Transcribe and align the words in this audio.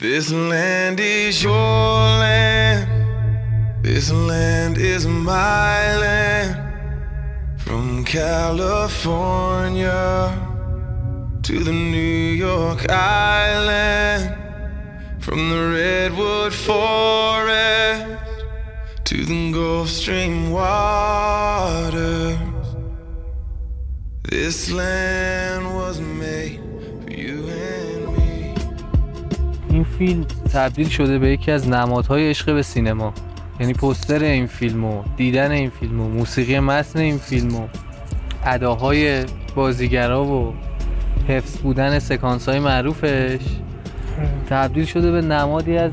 This 0.00 0.32
land 0.32 0.98
is 0.98 1.42
your 1.42 1.52
land. 1.52 2.88
This 3.84 4.10
land 4.10 4.78
is 4.78 5.06
my 5.06 5.94
land. 5.98 6.56
From 7.58 8.02
California 8.06 9.92
to 11.42 11.58
the 11.58 11.72
New 11.72 12.32
York 12.32 12.90
Island. 12.90 14.38
From 15.20 15.50
the 15.50 15.68
Redwood 15.68 16.54
Forest 16.54 18.06
to 19.04 19.26
the 19.26 19.52
Gulf 19.52 19.90
Stream 19.90 20.50
waters. 20.50 22.38
This 24.22 24.70
land 24.70 25.59
فیلم 30.00 30.24
تبدیل 30.52 30.88
شده 30.88 31.18
به 31.18 31.30
یکی 31.30 31.50
از 31.50 31.68
نمادهای 31.68 32.30
عشق 32.30 32.54
به 32.54 32.62
سینما. 32.62 33.12
یعنی 33.60 33.72
پستر 33.72 34.24
این 34.24 34.46
فیلم 34.46 34.84
و 34.84 35.02
دیدن 35.16 35.50
این 35.50 35.70
فیلم 35.70 36.00
و 36.00 36.08
موسیقی 36.08 36.60
متن 36.60 36.98
این 36.98 37.18
فیلم 37.18 37.56
و 37.56 37.66
اداهای 38.46 39.24
بازیگرا 39.54 40.24
و 40.24 40.54
حفظ 41.28 41.58
بودن 41.58 41.98
سکانس 41.98 42.48
های 42.48 42.58
معروفش 42.58 43.38
تبدیل 44.50 44.84
شده 44.84 45.10
به 45.10 45.20
نمادی 45.20 45.76
از 45.76 45.92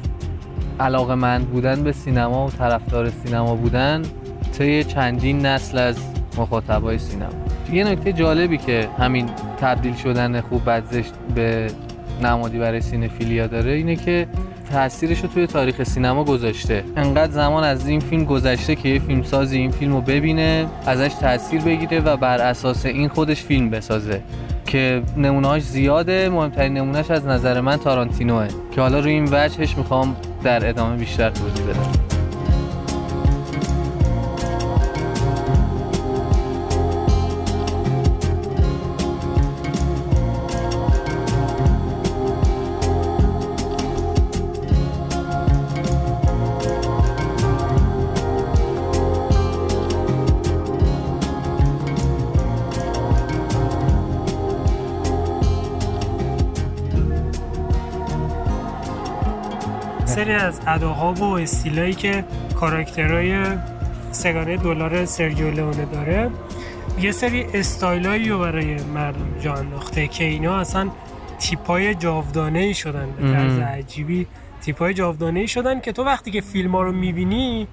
علاقه 0.79 1.15
مند 1.15 1.47
بودن 1.47 1.83
به 1.83 1.91
سینما 1.91 2.47
و 2.47 2.49
طرفدار 2.49 3.09
سینما 3.09 3.55
بودن 3.55 4.01
طی 4.57 4.83
چندین 4.83 5.45
نسل 5.45 5.77
از 5.77 5.97
مخاطبای 6.37 6.97
سینما. 6.97 7.31
یه 7.71 7.83
نکته 7.83 8.13
جالبی 8.13 8.57
که 8.57 8.89
همین 8.99 9.29
تبدیل 9.61 9.95
شدن 9.95 10.41
خوب 10.41 10.65
بد 10.65 10.83
زشت 10.91 11.13
به 11.35 11.67
نمادی 12.21 12.57
برای 12.57 12.81
سینفیلیا 12.81 13.47
داره 13.47 13.71
اینه 13.71 13.95
که 13.95 14.27
تاثیرش 14.71 15.21
رو 15.21 15.27
توی 15.27 15.47
تاریخ 15.47 15.83
سینما 15.83 16.23
گذاشته. 16.23 16.83
انقدر 16.95 17.31
زمان 17.31 17.63
از 17.63 17.87
این 17.87 17.99
فیلم 17.99 18.25
گذشته 18.25 18.75
که 18.75 18.89
یه 18.89 18.99
فیلمسازی 18.99 19.57
این 19.57 19.71
فیلم 19.71 19.93
رو 19.93 20.01
ببینه 20.01 20.65
ازش 20.85 21.13
تاثیر 21.13 21.61
بگیره 21.61 21.99
و 21.99 22.17
بر 22.17 22.41
اساس 22.41 22.85
این 22.85 23.07
خودش 23.07 23.43
فیلم 23.43 23.69
بسازه. 23.69 24.21
که 24.65 25.01
نمونهاش 25.17 25.61
زیاده 25.61 26.29
مهمترین 26.29 26.73
نمونهش 26.73 27.11
از 27.11 27.25
نظر 27.25 27.61
من 27.61 27.77
تارانتینوه. 27.77 28.47
که 28.71 28.81
حالا 28.81 28.99
روی 28.99 29.11
این 29.11 29.29
وجهش 29.31 29.77
می‌خوام 29.77 30.15
در 30.43 30.69
ادامه 30.69 30.95
بیشتر 30.95 31.29
توضیح 31.29 31.65
بدم. 31.65 32.06
سری 60.17 60.33
از 60.33 60.59
اداها 60.67 61.13
و 61.13 61.23
استیلایی 61.23 61.93
که 61.93 62.25
کاراکترهای 62.59 63.45
سگانه 64.11 64.57
دلار 64.57 65.05
سرگیو 65.05 65.51
لئونه 65.51 65.85
داره 65.85 66.31
یه 67.01 67.11
سری 67.11 67.45
استایلایی 67.53 68.29
رو 68.29 68.39
برای 68.39 68.75
مردم 68.83 69.39
جا 69.41 69.53
انداخته 69.53 70.07
که 70.07 70.23
اینا 70.23 70.57
اصلا 70.57 70.89
تیپای 71.39 71.95
جاودانه 71.95 72.59
ای 72.59 72.73
شدن 72.73 73.09
به 73.17 73.31
طرز 73.33 73.59
عجیبی. 73.59 74.27
تیپای 74.61 74.93
جاودانه 74.93 75.39
ای 75.39 75.47
شدن 75.47 75.79
که 75.79 75.91
تو 75.91 76.03
وقتی 76.03 76.31
که 76.31 76.41
فیلم 76.41 76.71
ها 76.71 76.81
رو 76.81 76.91
می‌بینی 76.91 77.67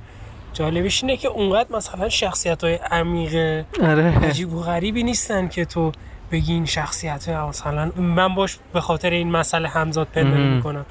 جالبش 0.53 1.05
اینه 1.05 1.17
که 1.17 1.28
اونقدر 1.28 1.77
مثلا 1.77 2.09
شخصیت 2.09 2.65
های 2.65 2.75
عمیق 2.75 3.65
آره. 3.83 4.19
عجیب 4.19 4.53
و 4.53 4.60
غریبی 4.60 5.03
نیستن 5.03 5.49
که 5.49 5.65
تو 5.65 5.93
بگی 6.33 6.53
این 6.53 6.66
شخصیت 6.66 7.28
ها 7.28 7.49
مثلا 7.49 7.93
من 7.97 8.34
باش 8.34 8.59
به 8.72 8.81
خاطر 8.81 9.10
این 9.10 9.31
مسئله 9.31 9.69
همزاد 9.69 10.06
پنداری 10.06 10.43
مهم. 10.43 10.56
می‌کنم. 10.56 10.87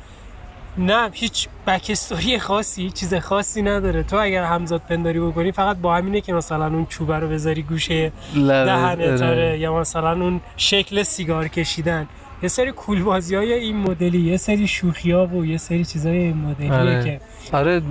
نه 0.78 1.10
هیچ 1.14 1.48
بکستوری 1.68 2.40
خاصی 2.40 2.90
چیز 2.90 3.14
خاصی 3.14 3.62
نداره. 3.62 4.04
تو 4.04 4.18
اگر 4.18 4.44
همزاد 4.44 4.82
پنداری 4.90 5.20
بکنی 5.20 5.52
فقط 5.52 5.78
با 5.78 5.96
همینه 5.96 6.22
که 6.22 6.34
مثلا 6.34 6.68
اون 6.68 6.86
چوبه 6.86 7.20
رو 7.20 7.30
بذاری 7.30 7.62
گوشه 7.62 8.12
دهنت 8.36 9.22
آره. 9.22 9.60
یا 9.60 9.80
مثلا 9.80 10.12
اون 10.12 10.42
شکل 10.58 11.04
سیگار 11.04 11.48
کشیدن. 11.48 12.08
یه 12.44 12.50
سری 12.50 12.72
کول 12.72 13.04
بازی 13.04 13.36
های 13.36 13.54
این 13.54 13.78
مدلی 13.78 14.20
یه 14.20 14.38
سری 14.38 14.68
شوخی 14.68 15.12
ها 15.12 15.28
و 15.28 15.46
یه 15.46 15.58
سری 15.58 15.86
چیزای 15.86 16.18
این 16.18 16.38
مدلیه 16.38 16.74
آره. 16.74 17.04
که 17.04 17.22
آره 17.58 17.82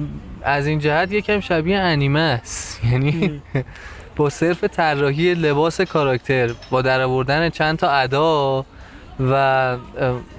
از 0.43 0.67
این 0.67 0.79
جهت 0.79 1.13
یکم 1.13 1.41
شبیه 1.41 1.79
انیمه 1.79 2.21
است. 2.21 2.81
یعنی 2.93 3.43
با 4.17 4.31
صرف 4.31 4.65
طراحی 4.65 5.35
لباس 5.35 5.81
کاراکتر 5.81 6.51
با 6.71 6.83
درآوردن 6.83 7.51
چند 7.51 7.79
تا 7.79 7.91
ادا 7.91 8.65
و 9.31 9.77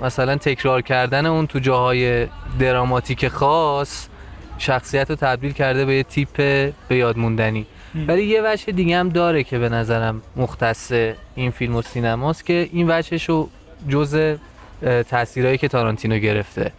مثلا 0.02 0.36
تکرار 0.36 0.82
کردن 0.82 1.26
اون 1.26 1.48
تو 1.48 1.60
جاهای 1.60 2.28
دراماتیک 2.60 3.28
خاص 3.28 4.08
شخصیت 4.58 5.10
رو 5.10 5.16
تبدیل 5.16 5.52
کرده 5.52 5.86
به 5.86 5.96
یه 5.96 6.04
تیپ 6.04 6.36
به 6.88 6.96
یاد 6.96 7.18
موندنی. 7.18 7.66
ولی 8.08 8.24
یه 8.24 8.42
وجه 8.46 8.72
دیگه 8.72 8.98
هم 8.98 9.10
داره 9.10 9.44
که 9.44 9.60
به 9.60 9.70
نظرم 9.70 10.22
مختص 10.36 10.92
این 11.36 11.52
فیلم 11.52 11.76
و 11.76 11.82
سینماست 11.82 12.46
که 12.46 12.70
این 12.72 12.92
وجهش 12.92 13.30
رو 13.30 13.50
جزو 13.90 14.36
تاثیرهایی 15.10 15.58
که 15.58 15.68
تارانتینو 15.68 16.18
گرفته. 16.18 16.72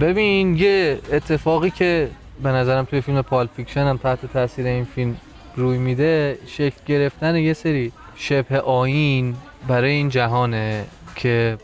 ببین 0.00 0.56
یه 0.56 0.98
اتفاقی 1.12 1.70
که 1.70 2.08
به 2.42 2.48
نظرم 2.48 2.84
توی 2.84 3.00
فیلم 3.00 3.22
Pulp 3.22 3.48
Fiction 3.56 3.80
هم 3.80 3.96
تحت 3.96 4.32
تاثیر 4.32 4.66
این 4.66 4.84
فیلم 4.84 5.16
روی 5.56 5.78
میده 5.78 6.38
شکل 6.46 6.76
گرفتن 6.86 7.36
یه 7.36 7.52
سری 7.52 7.92
شبه 8.16 8.60
آین 8.60 9.36
برای 9.68 9.90
این 9.90 10.08
جهانه 10.08 10.84
که 11.16 11.58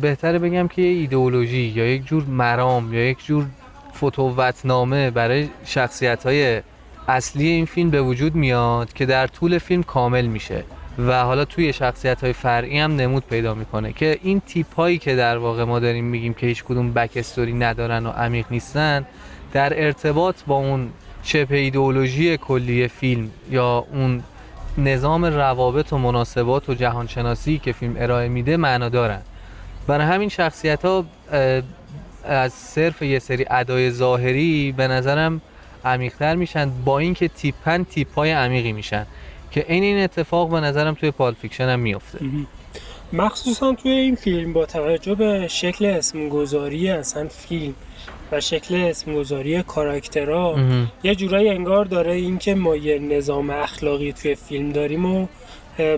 بهتره 0.00 0.38
بگم 0.38 0.68
که 0.68 0.82
یه 0.82 0.88
ایدئولوژی 0.88 1.72
یا 1.76 1.86
یک 1.86 2.06
جور 2.06 2.24
مرام 2.24 2.94
یا 2.94 3.08
یک 3.08 3.24
جور 3.24 3.46
فتوتنامه 3.96 5.10
برای 5.10 5.48
شخصیت 5.64 6.26
های 6.26 6.62
اصلی 7.08 7.48
این 7.48 7.64
فیلم 7.64 7.90
به 7.90 8.02
وجود 8.02 8.34
میاد 8.34 8.92
که 8.92 9.06
در 9.06 9.26
طول 9.26 9.58
فیلم 9.58 9.82
کامل 9.82 10.26
میشه 10.26 10.64
و 10.98 11.24
حالا 11.24 11.44
توی 11.44 11.72
شخصیت 11.72 12.24
های 12.24 12.32
فرعی 12.32 12.78
هم 12.78 12.96
نمود 12.96 13.24
پیدا 13.26 13.54
می‌کنه 13.54 13.92
که 13.92 14.18
این 14.22 14.42
تیپ 14.46 14.74
هایی 14.74 14.98
که 14.98 15.16
در 15.16 15.38
واقع 15.38 15.64
ما 15.64 15.78
داریم 15.78 16.04
میگیم 16.04 16.34
که 16.34 16.46
هیچ 16.46 16.64
کدوم 16.64 16.92
بک 16.92 17.10
استوری 17.16 17.52
ندارن 17.52 18.06
و 18.06 18.10
عمیق 18.10 18.46
نیستن 18.50 19.06
در 19.52 19.84
ارتباط 19.84 20.36
با 20.46 20.56
اون 20.56 20.88
شبه 21.22 21.56
ایدئولوژی 21.56 22.36
کلی 22.36 22.88
فیلم 22.88 23.30
یا 23.50 23.86
اون 23.92 24.22
نظام 24.78 25.24
روابط 25.24 25.92
و 25.92 25.98
مناسبات 25.98 26.68
و 26.68 26.74
جهانشناسی 26.74 27.58
که 27.58 27.72
فیلم 27.72 27.94
ارائه 27.98 28.28
میده 28.28 28.56
معنا 28.56 28.88
دارن. 28.88 29.20
برای 29.86 30.06
همین 30.06 30.28
شخصیت 30.28 30.84
ها 30.84 31.04
از 32.24 32.52
صرف 32.52 33.02
یه 33.02 33.18
سری 33.18 33.46
ادای 33.50 33.90
ظاهری 33.90 34.72
به 34.76 34.88
نظرم 34.88 35.40
عمیقتر 35.84 36.34
میشن 36.34 36.70
با 36.84 36.98
اینکه 36.98 37.28
تیپن 37.28 37.84
تیپ 37.84 38.14
های 38.14 38.30
عمیقی 38.30 38.72
میشن 38.72 39.06
که 39.50 39.64
این 39.68 39.82
این 39.82 40.04
اتفاق 40.04 40.50
به 40.50 40.60
نظرم 40.60 40.94
توی 40.94 41.10
Pulp 41.10 41.34
Fiction 41.34 41.68
هم 41.68 41.80
میفته 41.80 42.18
مخصوصا 43.12 43.72
توی 43.72 43.90
این 43.90 44.14
فیلم 44.14 44.52
با 44.52 44.66
توجه 44.66 45.14
به 45.14 45.48
شکل 45.48 45.84
اسم‌گذاری 45.84 46.90
اصلا 46.90 47.28
فیلم 47.28 47.74
و 48.32 48.40
شکل 48.40 48.74
اسم‌گذاری 48.74 49.62
کاراکترها 49.62 50.58
یه 51.02 51.14
جورایی 51.14 51.48
انگار 51.48 51.84
داره 51.84 52.12
اینکه 52.12 52.54
ما 52.54 52.76
یه 52.76 52.98
نظام 52.98 53.50
اخلاقی 53.50 54.12
توی 54.12 54.34
فیلم 54.34 54.72
داریم 54.72 55.06
و 55.06 55.26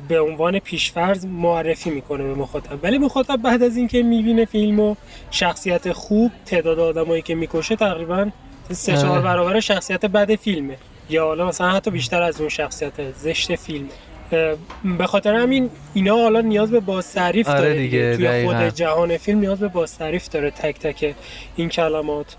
به 0.09 0.21
عنوان 0.21 0.59
پیشفرض 0.59 1.27
معرفی 1.27 1.91
می‌کنه 1.91 2.25
به 2.25 2.35
مخاطب. 2.35 2.79
ولی 2.83 2.99
مخاطب 2.99 3.37
بعد 3.37 3.63
از 3.63 3.77
اینکه 3.77 4.03
می‌بینه 4.03 4.45
فیلم 4.45 4.81
و 4.81 4.95
شخصیت 5.31 5.93
خوب 5.93 6.33
تعداد 6.47 6.79
آدمایی 6.79 7.23
که 7.23 7.35
می‌کشه 7.35 7.77
تقریبا 7.77 8.31
سه 8.71 8.93
چهار 8.93 9.09
آره. 9.09 9.21
برابر 9.21 9.61
شخصیت 9.61 10.07
بد 10.07 10.35
فیلمه. 10.35 10.77
یا 11.11 11.25
حالا 11.25 11.47
مثلا 11.47 11.71
حتی 11.71 11.91
بیشتر 11.91 12.23
از 12.23 12.41
اون 12.41 12.49
شخصیت 12.49 13.13
زشت 13.13 13.55
فیلمه. 13.55 13.89
به 14.99 15.07
خاطر 15.07 15.35
همین 15.35 15.71
اینا 15.95 16.17
حالا 16.17 16.41
نیاز 16.41 16.71
به 16.71 16.81
بازتعریف 16.81 17.49
آره 17.49 17.59
داره 17.59 17.75
دیگه، 17.75 18.15
دیگه. 18.17 18.43
توی. 18.43 18.47
خود 18.47 18.69
جهان 18.69 19.17
فیلم 19.17 19.39
نیاز 19.39 19.59
به 19.59 19.69
بازتعریف 19.69 20.29
داره 20.29 20.51
تک 20.51 20.79
تک 20.79 21.15
این 21.57 21.69
کلمات 21.69 22.37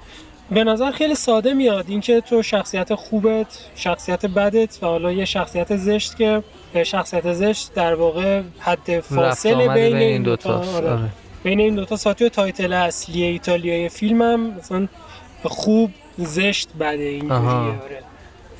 به 0.51 0.63
نظر 0.63 0.91
خیلی 0.91 1.15
ساده 1.15 1.53
میاد 1.53 1.85
اینکه 1.87 2.21
تو 2.21 2.43
شخصیت 2.43 2.95
خوبت 2.95 3.59
شخصیت 3.75 4.25
بدت 4.25 4.79
و 4.81 4.85
حالا 4.85 5.11
یه 5.11 5.25
شخصیت 5.25 5.75
زشت 5.75 6.17
که 6.17 6.43
شخصیت 6.83 7.33
زشت 7.33 7.73
در 7.73 7.95
واقع 7.95 8.41
حد 8.59 8.99
فاصله 8.99 9.67
بین, 9.67 9.95
این 9.95 10.23
دوتا 10.23 10.57
دوتا 10.57 10.77
آره. 10.77 10.99
بین 11.43 11.59
این 11.59 11.75
دوتا 11.75 11.95
ساتیو 11.95 12.29
title 12.29 12.73
اصلی 12.73 13.23
ایتالیایی 13.23 13.89
فیلم 13.89 14.21
هم 14.21 14.39
مثلا 14.39 14.87
خوب 15.43 15.91
زشت 16.17 16.69
بده 16.79 17.03
اینجوریه. 17.03 17.73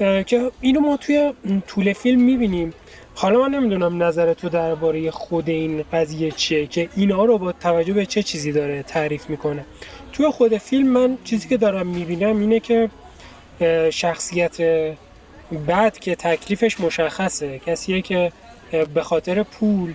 آره 0.02 0.24
که 0.24 0.52
اینو 0.62 0.80
ما 0.80 0.98
توی 0.98 1.34
طول 1.68 1.94
فیلم 1.94 2.22
می‌بینیم 2.22 2.74
حالا 3.16 3.40
من 3.40 3.50
نمی‌دونم 3.50 4.04
نظر 4.04 4.34
تو 4.34 4.50
درباره 4.50 5.12
خود 5.12 5.50
این 5.50 5.84
قضیه 5.94 6.32
چیه 6.32 6.68
که 6.68 6.90
اینا 6.96 7.26
رو 7.26 7.38
با 7.38 7.52
توجه 7.52 7.94
به 7.94 8.06
چه 8.06 8.24
چیزی 8.24 8.52
داره 8.52 8.84
تعریف 8.84 9.30
می‌کنه 9.30 9.66
توی 10.14 10.30
خود 10.30 10.58
فیلم 10.58 10.88
من 10.88 11.18
چیزی 11.24 11.48
که 11.48 11.58
دارم 11.58 11.88
می‌بینم 11.88 12.40
اینه 12.40 12.60
که 12.60 12.90
شخصیت 13.90 14.58
بعد 15.68 16.00
که 16.00 16.16
تکلیفش 16.16 16.80
مشخصه 16.80 17.60
کسیه 17.60 18.02
که 18.02 18.32
به 18.94 19.04
خاطر 19.04 19.44
پول 19.44 19.94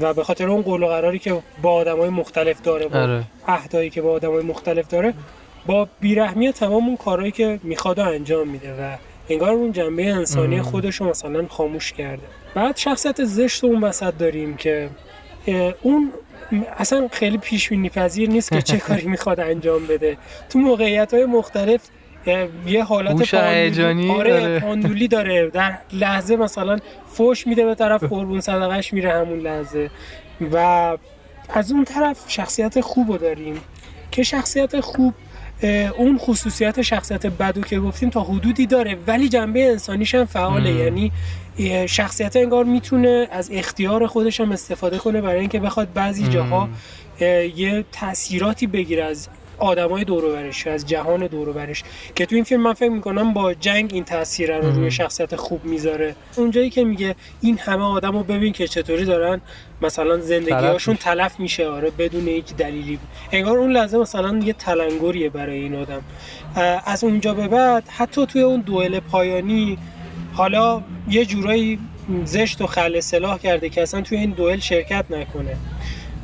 و 0.00 0.14
به 0.14 0.24
خاطر 0.24 0.48
اون 0.48 0.62
قول 0.62 0.82
و 0.82 0.86
قراری 0.86 1.18
که 1.18 1.42
با 1.62 1.72
آدمای 1.72 2.08
مختلف 2.08 2.62
داره 2.62 2.86
و 2.86 2.96
آره. 2.96 3.24
عهدایی 3.48 3.90
که 3.90 4.02
با 4.02 4.10
آدمای 4.12 4.42
مختلف 4.42 4.88
داره 4.88 5.14
با 5.66 5.88
بیرحمی 6.00 6.52
تمام 6.52 6.86
اون 6.86 6.96
کارهایی 6.96 7.32
که 7.32 7.60
می‌خواد 7.62 8.00
انجام 8.00 8.48
میده 8.48 8.72
و 8.72 8.96
انگار 9.28 9.50
اون 9.50 9.72
جنبه 9.72 10.06
انسانی 10.14 10.62
خودش 10.62 10.96
رو 10.96 11.08
مثلا 11.10 11.46
خاموش 11.48 11.92
کرده. 11.92 12.22
بعد 12.54 12.76
شخصیت 12.76 13.24
زشت 13.24 13.64
اون 13.64 13.84
وسط 13.84 14.14
داریم 14.18 14.56
که 14.56 14.90
اون 15.82 16.12
اصلا 16.78 17.08
خیلی 17.12 17.38
پیش 17.38 17.68
بینی 17.68 17.88
پذیر 17.88 18.30
نیست 18.30 18.52
که 18.52 18.62
چه 18.62 18.78
کاری 18.88 19.06
می‌خواد 19.06 19.40
انجام 19.40 19.86
بده. 19.86 20.16
تو 20.48 20.58
موقعیت 20.58 21.14
های 21.14 21.24
مختلف 21.24 21.80
یه 22.66 22.84
حالت 22.84 23.34
پاندولی 23.34 24.10
آره 24.10 24.58
پاندولی 24.60 25.08
داره. 25.08 25.50
در 25.50 25.78
لحظه 25.92 26.36
مثلا 26.36 26.78
فوش 27.06 27.46
میده 27.46 27.64
به 27.64 27.74
طرف 27.74 28.04
قربون 28.04 28.40
صدقش 28.40 28.92
میره 28.92 29.12
همون 29.12 29.38
لحظه. 29.38 29.90
و 30.52 30.56
از 31.48 31.72
اون 31.72 31.84
طرف 31.84 32.24
شخصیت 32.28 32.80
خوب 32.80 33.10
رو 33.10 33.18
داریم. 33.18 33.60
که 34.10 34.22
شخصیت 34.22 34.80
خوب 34.80 35.14
اون 35.96 36.18
خصوصیت 36.18 36.82
شخصیت 36.82 37.26
بدو 37.26 37.60
که 37.60 37.80
گفتیم 37.80 38.10
تا 38.10 38.20
حدودی 38.22 38.66
داره 38.66 38.96
ولی 39.06 39.28
جنبه 39.28 39.70
انسانیش 39.70 40.14
هم 40.14 40.24
فعاله. 40.24 40.70
یعنی 40.70 41.12
شخصیت 41.86 42.36
انگار 42.36 42.64
می‌تونه 42.64 43.28
از 43.30 43.50
اختیار 43.52 44.06
خودش 44.06 44.40
هم 44.40 44.52
استفاده 44.52 44.98
کنه 44.98 45.20
برای 45.20 45.40
اینکه 45.40 45.60
بخواد 45.60 45.92
بعضی 45.92 46.28
جاها 46.28 46.68
یه 47.56 47.84
تاثیراتی 47.92 48.66
بگیره 48.66 49.04
از 49.04 49.28
آدمای 49.58 50.04
دور 50.04 50.52
از 50.66 50.86
جهان 50.86 51.26
دور 51.26 51.72
که 52.14 52.26
تو 52.26 52.34
این 52.34 52.44
فیلم 52.44 52.60
من 52.60 52.72
فکر 52.72 52.90
می‌کنم 52.90 53.32
با 53.32 53.54
جنگ 53.54 53.90
این 53.94 54.04
تاثیر 54.04 54.58
رو 54.58 54.74
روی 54.74 54.90
شخصیت 54.90 55.36
خوب 55.36 55.64
می‌ذاره. 55.64 56.14
اونجایی 56.36 56.70
که 56.70 56.84
میگه 56.84 57.14
این 57.40 57.58
همه 57.58 57.84
آدم 57.84 58.12
رو 58.12 58.22
ببین 58.22 58.52
که 58.52 58.68
چطوری 58.68 59.04
دارن 59.04 59.40
مثلا 59.82 60.18
زندگیهاشون 60.18 60.96
تلف 60.96 61.40
میشه. 61.40 61.66
آره 61.66 61.90
بدون 61.90 62.28
هیچ 62.28 62.54
دلیلی. 62.54 62.98
انگار 63.32 63.58
اون 63.58 63.72
لحظه 63.72 63.98
مثلا 63.98 64.38
یه 64.44 64.52
تلنگریه 64.52 65.30
برای 65.30 65.58
این 65.58 65.74
آدم. 65.74 66.02
از 66.86 67.04
اونجا 67.04 67.34
به 67.34 67.48
بعد 67.48 67.88
حتی 67.88 68.26
توی 68.26 68.42
اون 68.42 68.60
دوئل 68.60 69.00
پایانی 69.00 69.78
حالا 70.32 70.82
یه 71.08 71.24
جورایی 71.24 71.78
زشت 72.24 72.60
و 72.60 72.66
خل 72.66 73.00
سلاح 73.00 73.38
کرده 73.38 73.68
که 73.68 73.82
اصلا 73.82 74.00
توی 74.00 74.18
این 74.18 74.30
دوئل 74.30 74.58
شرکت 74.58 75.04
نکنه. 75.10 75.56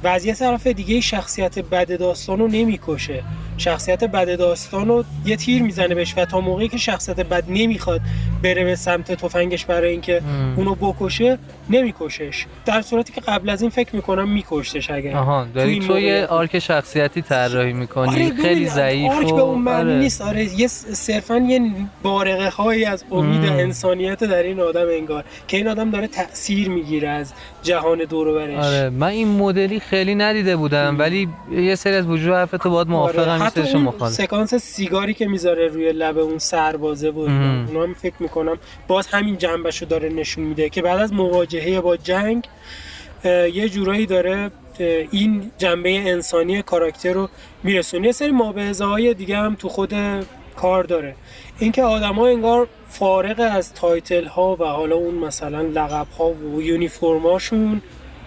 و 0.05 0.07
از 0.07 0.25
یه 0.25 0.35
طرف 0.35 0.67
دیگه 0.67 1.01
شخصیت 1.01 1.59
بد 1.59 1.99
داستان 1.99 2.41
نمی‌کشه. 2.49 3.25
شخصیت 3.59 4.05
بد 4.05 4.39
داستان 4.39 4.89
رو 4.89 5.05
یه 5.27 5.37
تیر 5.37 5.63
می‌زنه 5.63 5.95
بهش 5.95 6.15
و 6.17 6.25
تا 6.25 6.41
موقعی 6.41 6.69
که 6.69 6.79
شخصیت 6.79 7.21
بد 7.21 7.45
نمی‌خواد 7.49 8.01
بره 8.43 8.65
به 8.65 8.77
سمت 8.77 9.13
تفنگش 9.13 9.65
برای 9.65 9.91
اینکه 9.91 10.23
اونو 10.57 10.75
بکشه 10.75 11.39
نمیکشش. 11.71 12.47
در 12.67 12.83
صورتی 12.83 13.13
که 13.13 13.21
قبل 13.21 13.51
از 13.51 13.63
این 13.63 13.71
فکر 13.71 13.97
می‌کنم 13.97 14.29
میکشتش 14.29 14.91
اگر 14.91 15.17
آها 15.17 15.47
داری 15.55 15.79
تو 15.79 15.99
یه 15.99 16.27
آرک 16.27 16.59
شخصیتی 16.59 17.23
طراحی 17.23 17.73
می‌کنی. 17.73 18.09
آره 18.09 18.43
خیلی 18.43 18.69
ضعیف 18.69 19.13
آرک 19.13 19.35
به 19.35 19.41
اون 19.41 19.63
معنی 19.63 19.91
آره. 19.91 19.99
نیست. 19.99 20.23
آره 20.23 20.61
یه 20.61 20.69
صرفا 20.69 21.37
یه 21.37 21.61
بارقه 22.03 22.49
هایی 22.49 22.85
از 22.85 23.05
امید 23.11 23.51
انسانیت 23.51 24.25
در 24.25 24.43
این 24.43 24.61
آدم 24.61 24.87
انگار 24.91 25.25
که 25.49 25.57
این 25.57 25.69
آدم 25.69 25.91
داره 25.91 26.07
تاثیر 26.07 26.69
می‌گیره 26.69 27.09
از 27.09 27.33
جهان 27.63 27.99
دور 27.99 28.29
و 28.29 28.35
برش. 28.35 28.65
آره 28.65 28.91
من 28.91 29.07
این 29.07 29.29
مدلی 29.29 29.81
خیلی 29.81 30.15
ندیده 30.15 30.57
بودم 30.57 30.99
ولی 30.99 31.29
یه 31.53 31.75
سری 31.75 31.95
از 31.95 32.07
وجود 32.07 32.35
حرف 32.35 32.51
تو 32.51 32.71
باید 32.71 32.89
موافقم. 32.89 33.31
آره. 33.31 33.44
حتی 33.45 33.61
اون 33.61 34.11
سکانس 34.11 34.55
سیگاری 34.55 35.15
که 35.15 35.27
می‌ذاره 35.27 35.69
روی 35.69 35.93
لب 35.93 36.19
اون 36.19 36.39
سربازه 36.39 37.11
بود 37.11 37.29
اونا 37.29 37.83
هم 37.83 37.95
فکر 37.95 38.15
می‌کنم 38.21 38.59
باز 38.89 39.07
همین 39.07 39.39
جنبشو 39.39 39.87
داره 39.87 40.09
نشون 40.09 40.45
میده 40.45 40.69
که 40.69 40.83
بعد 40.83 41.01
از 41.01 41.13
مواجهه 41.13 41.81
با 41.81 41.97
جنگ 41.97 42.49
یه 43.25 43.69
جورایی 43.69 44.07
داره 44.07 44.51
این 45.11 45.51
جنبه 45.59 46.11
انسانی 46.11 46.63
کاراکتر 46.63 47.13
رو 47.13 47.29
میرسونه. 47.63 48.07
یه 48.07 48.13
سری 48.13 48.31
مابه‌ازاهای 48.31 49.15
دیگه 49.15 49.37
هم 49.37 49.55
تو 49.55 49.69
خود 49.69 49.95
کار 50.57 50.85
داره. 50.85 51.15
اینکه 51.59 51.83
آدما 51.83 52.27
انگار 52.27 52.69
فارغ 52.89 53.51
از 53.53 53.75
title 53.75 54.25
ها 54.25 54.57
و 54.61 54.65
حالا 54.65 54.97
اون 54.97 55.15
مثلا 55.15 55.63
لقب 55.63 56.07
ها 56.19 56.31
و 56.31 56.63
یونیفرماشون 56.63 57.83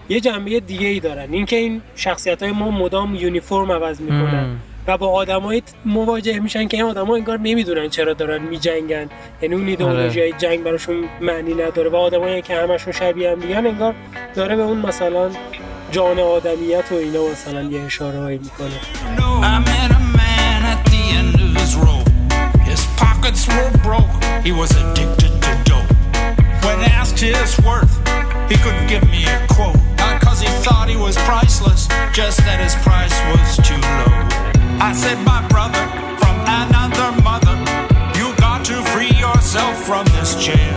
یه 0.08 0.20
جنبه 0.20 0.60
دیگه 0.60 0.86
ای 0.86 1.00
دارن. 1.00 1.32
اینکه 1.32 1.56
این 1.56 1.82
شخصیت 1.96 2.42
های 2.42 2.52
ما 2.52 2.70
مدام 2.70 3.14
یونیفرم 3.14 3.72
عوض 3.72 4.00
می‌کنن. 4.00 4.56
و 4.88 4.96
با 4.96 5.08
آدمایی 5.08 5.62
مواجه 5.84 6.38
میشن 6.38 6.68
که 6.68 6.76
این 6.76 6.86
آدما 6.86 7.14
انگار 7.14 7.38
نمی‌دونن 7.38 7.88
چرا 7.88 8.12
دارن 8.12 8.42
میجنگن 8.42 9.10
یعنی 9.42 9.54
اون 9.54 9.68
ایدئولوژی 9.68 10.20
آره. 10.20 10.32
جنگ 10.32 10.62
براشون 10.62 11.04
معنی 11.20 11.54
نداره 11.54 11.90
و 11.90 11.96
آدمایی 11.96 12.42
که 12.42 12.54
همشون 12.54 12.92
شبیه 12.92 13.30
هم 13.30 13.40
دیگن 13.40 13.66
انگار 13.66 13.94
داره 14.34 14.56
به 14.56 14.62
اون 14.62 14.78
مثلا 14.78 15.30
جان 15.90 16.18
آدمیت 16.18 16.84
و 16.92 16.94
اینا 16.94 17.28
مثلا 17.32 17.62
یه 17.62 17.80
اشاره 17.80 18.18
هایی 18.18 18.38
می‌کنه 18.38 18.74
He 24.48 24.52
was 24.52 24.70
addicted 24.82 25.32
to 25.44 25.52
dope. 25.68 25.90
When 26.64 26.78
asked 26.98 27.20
his 27.20 27.52
worth, 27.68 27.94
he 28.50 28.56
couldn't 28.64 28.86
give 28.92 29.04
me 29.14 29.20
a 29.34 29.38
quote. 29.54 29.76
Not 30.02 30.14
cause 30.24 30.40
he 30.40 30.50
thought 30.64 30.86
he 30.88 30.96
was 30.96 31.16
priceless, 31.30 31.82
just 32.18 32.38
that 32.46 32.58
his 32.66 32.74
price 32.86 33.16
was 33.30 33.48
too 33.68 33.80
low. 33.98 34.47
I 34.80 34.92
said, 34.92 35.18
my 35.24 35.46
brother, 35.48 35.84
from 36.22 36.36
another 36.46 37.10
mother, 37.22 37.56
you 38.18 38.34
got 38.36 38.64
to 38.66 38.80
free 38.92 39.10
yourself 39.10 39.76
from 39.84 40.06
this 40.16 40.34
chair. 40.42 40.72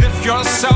Lift 0.00 0.24
yourself 0.24 0.73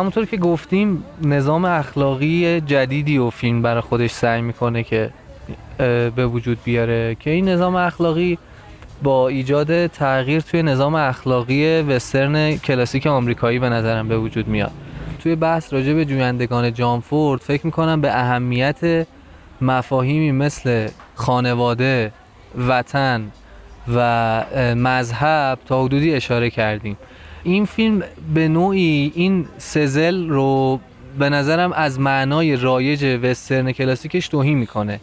همونطور 0.00 0.24
که 0.24 0.36
گفتیم 0.36 1.04
نظام 1.22 1.64
اخلاقی 1.64 2.60
جدیدی 2.60 3.18
و 3.18 3.30
فیلم 3.30 3.62
برای 3.62 3.80
خودش 3.80 4.10
سعی 4.10 4.42
می‌کنه 4.42 4.82
که 4.82 5.10
به 6.16 6.26
وجود 6.26 6.58
بیاره 6.64 7.16
که 7.20 7.30
این 7.30 7.48
نظام 7.48 7.74
اخلاقی 7.74 8.38
با 9.02 9.28
ایجاد 9.28 9.86
تغییر 9.86 10.40
توی 10.40 10.62
نظام 10.62 10.94
اخلاقی 10.94 11.80
وسترن 11.80 12.56
کلاسیک 12.56 13.06
آمریکایی 13.06 13.58
به 13.58 13.68
نظرم 13.68 14.08
به 14.08 14.18
وجود 14.18 14.48
میاد. 14.48 14.70
توی 15.22 15.36
بحث 15.36 15.72
راجع 15.72 15.92
به 15.92 16.04
جویندگان 16.04 16.72
جانفورد 16.72 17.40
فکر 17.40 17.66
می‌کنم 17.66 18.00
به 18.00 18.18
اهمیت 18.18 19.06
مفاهیمی 19.60 20.32
مثل 20.32 20.88
خانواده 21.14 22.12
وطن 22.68 23.30
و 23.96 24.44
مذهب 24.74 25.58
تا 25.66 25.84
حدودی 25.84 26.14
اشاره 26.14 26.50
کردیم. 26.50 26.96
این 27.42 27.64
فیلم 27.64 28.02
به 28.34 28.48
نوعی 28.48 29.12
این 29.14 29.46
سزل 29.58 30.28
رو 30.28 30.80
به 31.18 31.28
نظرم 31.28 31.72
از 31.72 32.00
معنای 32.00 32.56
رایج 32.56 33.18
وسترن 33.22 33.72
کلاسیکش 33.72 34.28
توهین 34.28 34.58
می‌کنه. 34.58 35.00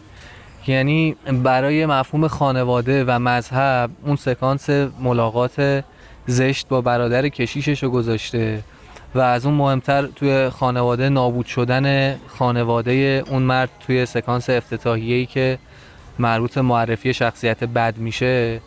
یعنی 0.66 1.16
برای 1.42 1.86
مفهوم 1.86 2.28
خانواده 2.28 3.04
و 3.04 3.18
مذهب 3.18 3.90
اون 4.04 4.16
سکانس 4.16 4.70
ملاقات 5.00 5.84
زشت 6.26 6.68
با 6.68 6.80
برادر 6.80 7.28
کشیشش 7.28 7.82
رو 7.82 7.90
گذاشته 7.90 8.62
و 9.14 9.20
از 9.20 9.46
اون 9.46 9.54
مهمتر 9.54 10.06
توی 10.06 10.48
خانواده 10.48 11.08
نابود 11.08 11.46
شدن 11.46 12.16
خانواده 12.28 13.24
اون 13.30 13.42
مرد 13.42 13.70
توی 13.86 14.06
سکانس 14.06 14.50
افتتاحیه‌ای 14.50 15.26
که 15.26 15.58
مربوط 16.18 16.58
معرفی 16.58 17.14
شخصیت 17.14 17.64
بد 17.64 17.98
میشه 17.98 18.60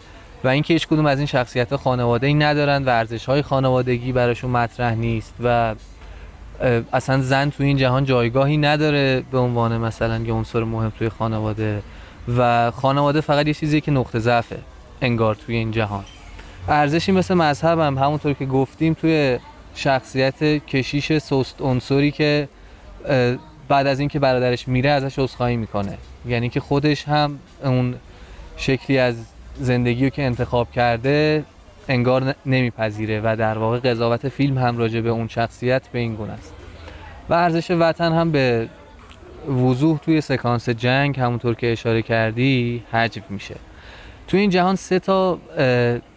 و 0.44 0.48
اینکه 0.48 0.74
هیچ 0.74 0.88
کدوم 0.88 1.06
از 1.06 1.18
این 1.18 1.28
شخصیت 1.28 1.76
خانواده 1.76 2.28
ای 2.28 2.34
ندارن 2.34 2.84
و 2.84 2.90
ارزش 2.90 3.26
های 3.26 3.42
خانوادگی 3.42 4.12
براشون 4.12 4.52
مطرح 4.52 4.96
نیست 4.96 5.34
و 5.44 5.76
اصلا 6.94 7.22
زن 7.22 7.50
توی 7.50 7.66
این 7.66 7.78
جهان 7.78 8.06
جایگاهی 8.06 8.58
نداره 8.58 9.24
به 9.32 9.38
عنوان 9.38 9.78
مثلا 9.78 10.18
یه 10.18 10.34
عنصر 10.34 10.64
مهم 10.64 10.90
توی 10.90 11.10
خانواده 11.10 11.82
و 12.38 12.72
خانواده 12.72 13.22
فقط 13.22 13.48
یه 13.48 13.54
چیزیه 13.54 13.82
که 13.82 13.92
نقطه 13.92 14.20
ضعفه 14.20 14.60
انگار 15.02 15.36
توی 15.36 15.56
این 15.56 15.72
جهان. 15.72 16.04
ارزشی 16.68 17.12
مثل 17.12 17.34
مذهب 17.34 17.80
هم 17.80 17.98
همونطور 17.98 18.34
که 18.34 18.46
گفتیم 18.46 18.94
توی 18.94 19.40
شخصیت 19.76 20.44
کشیش 20.44 21.18
سست 21.18 21.62
عنصری 21.62 22.12
که 22.12 22.50
بعد 23.68 23.88
از 23.88 24.00
اینکه 24.00 24.20
برادرش 24.20 24.68
میره 24.68 24.90
ازش 24.90 25.20
عذرخواهی 25.20 25.58
می‌کنه. 25.58 25.98
یعنی 26.28 26.50
که 26.50 26.60
خودش 26.60 27.08
هم 27.08 27.40
اون 27.64 27.96
شکلی 28.58 28.98
از 28.98 29.16
زندگی 29.62 30.04
رو 30.04 30.10
که 30.10 30.24
انتخاب 30.24 30.72
کرده 30.72 31.44
انگار 31.90 32.36
نمیپذیره 32.46 33.22
و 33.24 33.36
در 33.36 33.58
واقع 33.58 33.80
قضاوت 33.80 34.30
فیلم 34.30 34.58
هم 34.58 34.78
راجع 34.78 35.02
به 35.02 35.10
اون 35.10 35.28
شخصیت 35.28 35.88
به 35.88 36.00
این 36.00 36.16
گونه 36.16 36.34
است. 36.34 36.54
و 37.30 37.34
ارزش 37.34 37.72
وطن 37.72 38.14
هم 38.14 38.32
به 38.32 38.70
وضوح 39.48 39.98
توی 39.98 40.22
سکانس 40.22 40.70
جنگ 40.70 41.20
همونطور 41.20 41.56
که 41.56 41.72
اشاره 41.72 42.02
کردی 42.02 42.84
حجب 42.92 43.24
میشه. 43.30 43.56
توی 44.28 44.40
این 44.40 44.50
جهان 44.50 44.76
سه 44.76 45.00
تا 45.00 45.40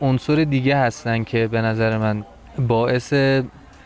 عنصر 0.01 0.35
دیگه 0.35 0.77
هستن 0.77 1.25
که 1.25 1.47
به 1.47 1.61
نظر 1.63 1.99
من 1.99 2.25
باعث 2.59 3.13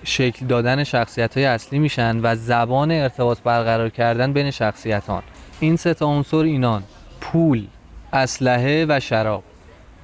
شکل 0.05 0.47
دادن 0.47 0.85
شخصیت 0.85 1.37
های 1.37 1.47
اصلی 1.47 1.79
میشن 1.79 2.21
و 2.23 2.35
زبان 2.35 2.91
ارتباط 2.91 3.39
برقرار 3.41 3.89
کردن 3.89 4.33
بین 4.33 4.51
شخصیتان. 4.51 5.23
این 5.61 5.77
سه 5.77 5.95
تا 5.95 6.07
عنصر 6.07 6.37
اینان 6.37 6.83
پول 7.21 7.67
اسلحه 8.13 8.87
و 8.89 9.01
شراب. 9.01 9.45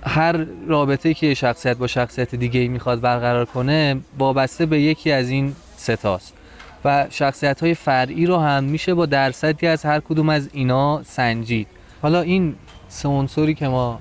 هر 0.04 0.46
رابطه 0.68 1.14
که 1.14 1.34
شخصیت 1.34 1.76
با 1.76 1.86
شخصیت 1.86 2.34
دیگه 2.34 2.68
می‌خواد 2.68 3.00
برقرار 3.00 3.44
کنه 3.44 4.00
وابسته 4.18 4.66
به 4.66 4.80
یکی 4.80 5.12
از 5.12 5.28
این 5.28 5.54
ستاست 5.76 6.34
و 6.84 7.06
شخصیت 7.10 7.60
های 7.60 7.74
فرعی 7.74 8.26
رو 8.26 8.36
هم 8.36 8.64
میشه 8.64 8.94
با 8.94 9.06
درصدی 9.06 9.66
از 9.66 9.84
هر 9.84 10.00
کدوم 10.00 10.28
از 10.28 10.48
اینا 10.52 11.02
سنجید. 11.02 11.66
حالا 12.02 12.20
این 12.20 12.54
عنصری 13.04 13.54
که 13.54 13.68
ما 13.68 14.00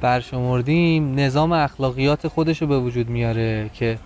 برشمردیم 0.00 1.20
نظام 1.20 1.52
اخلاقیات 1.52 2.28
خودش 2.28 2.62
رو 2.62 2.68
به 2.68 2.78
وجود 2.78 3.08
میاره 3.08 3.70
که 3.74 3.98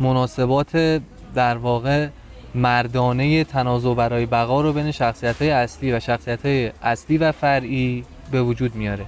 مناسبات 0.00 1.00
در 1.34 1.56
واقع 1.56 2.08
مردانه 2.54 3.44
تنازع 3.44 3.94
برای 3.94 4.26
بقا 4.26 4.60
رو 4.60 4.72
بین 4.72 4.90
شخصیت 4.90 5.42
های 5.42 5.50
اصلی 5.50 5.92
و 5.92 6.00
شخصیت 6.00 6.46
های 6.46 6.72
اصلی 6.82 7.18
و 7.18 7.32
فرعی 7.32 8.04
به 8.30 8.42
وجود 8.42 8.74
میاره. 8.74 9.06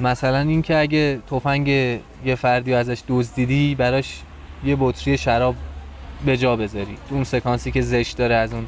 مثلا 0.00 0.38
اینکه 0.38 0.76
اگه 0.76 1.18
تفنگ 1.30 1.68
یه 1.68 2.34
فردی 2.34 2.74
ازش 2.74 3.02
دزدیدی 3.08 3.74
براش 3.74 4.22
یه 4.64 4.76
بطری 4.80 5.18
شراب 5.18 5.54
به 6.26 6.36
جا 6.36 6.56
بذاری. 6.56 6.96
اون 7.10 7.24
سکانسی 7.24 7.70
که 7.70 7.80
زشت 7.80 8.16
داره 8.16 8.34
از 8.34 8.52
اون 8.52 8.66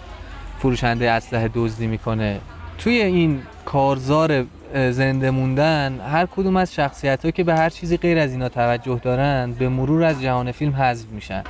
فروشنده 0.58 1.10
اسلحه 1.10 1.50
دزدی 1.54 1.86
می‌کنه. 1.86 2.40
توی 2.78 2.92
این 2.92 3.42
کارزار 3.64 4.44
زنده 4.74 5.30
موندن 5.30 6.00
هر 6.00 6.26
کدوم 6.26 6.56
از 6.56 6.74
شخصیت 6.74 7.24
ها 7.24 7.30
که 7.30 7.44
به 7.44 7.54
هر 7.54 7.70
چیزی 7.70 7.96
غیر 7.96 8.18
از 8.18 8.32
اینا 8.32 8.48
توجه 8.48 9.00
دارن 9.02 9.52
به 9.52 9.68
مرور 9.68 10.04
از 10.04 10.22
جهان 10.22 10.52
فیلم 10.52 10.72
حذف 10.72 11.06
میشن. 11.06 11.42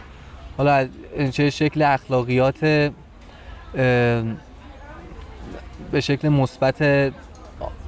حالا 0.59 0.89
چه 1.31 1.51
شکل 1.51 1.83
اخلاقیات 1.83 2.61
به 5.93 6.01
شکل 6.01 6.29
مثبت 6.29 7.13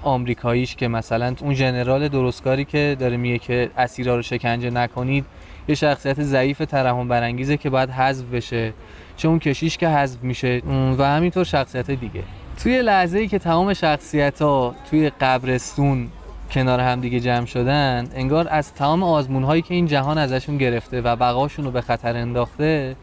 آمریکاییش 0.04 0.76
که 0.76 0.88
مثلا 0.88 1.34
اون 1.40 1.54
ژنرال 1.54 2.08
درستکاری 2.08 2.64
که 2.64 2.96
داره 3.00 3.16
میگه 3.16 3.38
که 3.38 3.70
اسیرا 3.78 4.16
رو 4.16 4.22
شکنجه 4.22 4.70
نکنید 4.70 5.24
یه 5.68 5.74
شخصیت 5.74 6.22
ضعیف 6.22 6.58
ترحم 6.58 7.08
برانگیزه 7.08 7.56
که 7.56 7.70
باید 7.70 7.90
حذف 7.90 8.24
بشه. 8.24 8.72
چه 9.16 9.28
اون 9.28 9.38
کشیش 9.38 9.78
که 9.78 9.88
حذف 9.88 10.22
میشه. 10.22 10.62
و 10.98 11.04
همینطور 11.04 11.44
شخصیت 11.44 11.90
دیگه. 11.90 12.22
توی 12.62 12.82
لحظه 12.82 13.18
ای 13.18 13.28
که 13.28 13.38
تمام 13.38 13.74
شخصیت 13.74 14.42
ها 14.42 14.74
توی 14.90 15.10
قبرستون 15.20 16.08
کنار 16.50 16.80
هم 16.80 17.00
دیگه 17.00 17.20
جمع 17.20 17.46
شدن 17.46 18.08
انگار 18.14 18.48
از 18.50 18.74
تمام 18.74 19.02
آزمون 19.02 19.42
هایی 19.42 19.62
که 19.62 19.74
این 19.74 19.86
جهان 19.86 20.18
ازشون 20.18 20.58
گرفته 20.58 21.00
و 21.00 21.16
بقاشون 21.16 21.64
رو 21.64 21.70
به 21.70 21.80
خطر 21.80 22.16
انداخته 22.16 22.96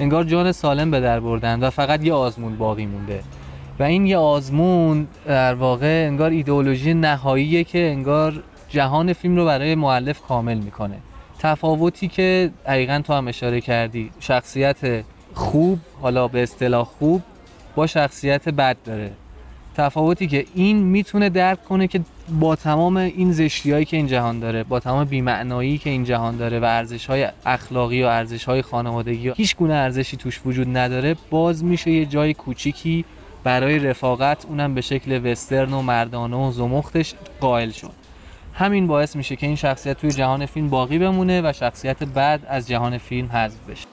انگار 0.00 0.24
جان 0.24 0.52
سالم 0.52 0.90
به 0.90 1.00
در 1.00 1.20
بردن 1.20 1.60
و 1.60 1.70
فقط 1.70 2.04
یه 2.04 2.12
آزمون 2.12 2.56
باقی 2.56 2.86
مونده. 2.86 3.20
و 3.78 3.82
این 3.82 4.06
یه 4.06 4.16
آزمون 4.16 5.06
در 5.26 5.54
واقع 5.54 6.04
انگار 6.08 6.30
ایدئولوژی 6.30 6.94
نهاییه 6.94 7.64
که 7.64 7.78
انگار 7.78 8.42
جهان 8.68 9.12
فیلم 9.12 9.36
رو 9.36 9.44
برای 9.44 9.74
معلف 9.74 10.20
کامل 10.20 10.58
می‌کنه. 10.58 10.96
تفاوتی 11.38 12.08
که 12.08 12.50
حقیقا 12.64 13.02
تو 13.06 13.12
هم 13.12 13.28
اشاره 13.28 13.60
کردی 13.60 14.10
شخصیت 14.20 15.04
خوب 15.34 15.78
حالا 16.00 16.28
به 16.28 16.42
اصطلاح 16.42 16.84
خوب 16.84 17.22
با 17.74 17.86
شخصیت 17.86 18.48
بد 18.48 18.76
داره. 18.84 19.12
تفاوتی 19.76 20.26
که 20.26 20.44
این 20.54 20.76
می‌تونه 20.76 21.28
درک 21.28 21.64
کنه 21.64 21.86
که 21.86 22.00
با 22.40 22.56
تمام 22.56 22.96
این 22.96 23.32
زشتی 23.32 23.84
که 23.84 23.96
این 23.96 24.06
جهان 24.06 24.40
داره 24.40 24.64
با 24.64 24.80
تمام 24.80 25.04
بیمعنایی 25.04 25.78
که 25.78 25.90
این 25.90 26.04
جهان 26.04 26.36
داره 26.36 26.60
و 26.60 26.64
ارزش 26.64 27.06
های 27.06 27.28
اخلاقی 27.46 28.02
و 28.02 28.06
ارزش 28.06 28.44
های 28.44 28.62
خانوادگی 28.62 29.28
و 29.28 29.34
هیچ 29.34 29.56
گونه 29.56 29.74
ارزشی 29.74 30.16
توش 30.16 30.40
وجود 30.46 30.76
نداره 30.76 31.16
باز 31.30 31.64
میشه 31.64 31.90
یه 31.90 32.06
جای 32.06 32.34
کوچیکی 32.34 33.04
برای 33.44 33.78
رفاقت 33.78 34.46
اونم 34.46 34.74
به 34.74 34.80
شکل 34.80 35.30
وسترن 35.30 35.72
و 35.72 35.82
مردانه 35.82 36.36
و 36.36 36.50
زمختش 36.50 37.14
قائل 37.40 37.70
شد 37.70 37.92
همین 38.54 38.86
باعث 38.86 39.16
میشه 39.16 39.36
که 39.36 39.46
این 39.46 39.56
شخصیت 39.56 39.98
توی 39.98 40.10
جهان 40.10 40.46
فیلم 40.46 40.70
باقی 40.70 40.98
بمونه 40.98 41.42
و 41.44 41.52
شخصیت 41.52 42.04
بعد 42.04 42.46
از 42.48 42.68
جهان 42.68 42.98
فیلم 42.98 43.28
حذف 43.32 43.70
بشه. 43.70 43.88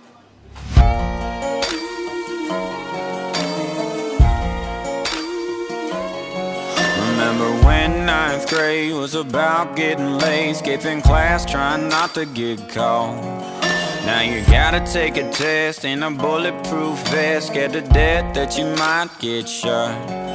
Now 14.06 14.22
you 14.22 14.46
gotta 14.46 14.82
take 14.86 15.18
a 15.18 15.28
test 15.32 15.84
in 15.84 16.04
a 16.04 16.12
bulletproof 16.12 17.00
vest, 17.10 17.48
scared 17.48 17.74
to 17.74 17.82
death 17.82 18.36
that 18.36 18.56
you 18.56 18.66
might 18.76 19.10
get 19.20 19.50
shot. 19.50 20.26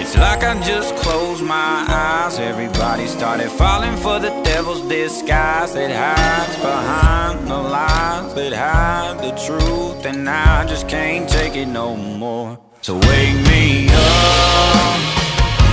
It's 0.00 0.16
like 0.16 0.42
I 0.42 0.58
just 0.62 0.96
closed 0.96 1.42
my 1.42 1.84
eyes. 1.86 2.38
Everybody 2.38 3.06
started 3.06 3.50
falling 3.50 3.96
for 3.96 4.18
the 4.18 4.30
devil's 4.42 4.80
disguise 4.88 5.74
that 5.74 5.90
hides 5.90 6.56
behind 6.62 7.46
the 7.46 7.58
lies 7.58 8.32
that 8.34 8.54
hide 8.54 9.18
the 9.18 9.32
truth. 9.46 10.06
And 10.06 10.26
I 10.26 10.64
just 10.66 10.88
can't 10.88 11.28
take 11.28 11.56
it 11.56 11.66
no 11.66 11.94
more. 11.94 12.58
So 12.80 12.94
wake 12.94 13.38
me 13.52 13.88
up 13.92 15.00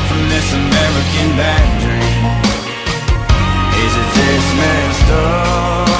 from 0.09 0.21
this 0.27 0.51
American 0.51 1.27
bad 1.39 1.67
dream. 1.79 2.23
Is 3.85 3.93
it 4.01 4.09
this 4.17 4.45
messed 4.59 5.11
up? 5.11 5.94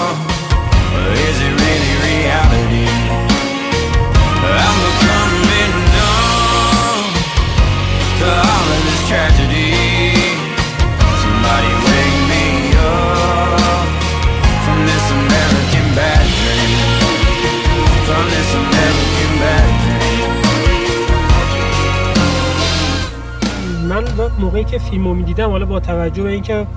موقعی 24.39 24.63
که 24.63 24.77
فیلمو 24.77 25.13
می‌دیدم 25.13 25.50
حالا 25.50 25.65
با 25.65 25.80
توجه 25.80 26.24
به 26.24 26.30
اینکه 26.30 26.68